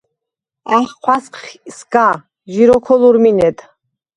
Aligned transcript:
ა̈ხჴვასგხ 0.77 1.43
ისგა, 1.69 2.07
ჟი 2.51 2.63
როქვ 2.67 2.89
ოლჷრმინედ. 2.93 3.57